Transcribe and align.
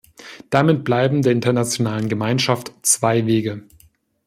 Damit 0.49 0.83
bleiben 0.83 1.21
der 1.21 1.31
internationalen 1.31 2.09
Gemeinschaft 2.09 2.71
zwei 2.81 3.27
Wege. 3.27 3.61